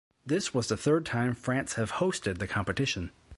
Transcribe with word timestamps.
This 0.25 0.51
was 0.51 0.67
the 0.67 0.77
third 0.77 1.05
time 1.05 1.35
France 1.35 1.75
have 1.75 1.91
hosted 1.91 2.39
the 2.39 2.47
competition. 2.47 3.11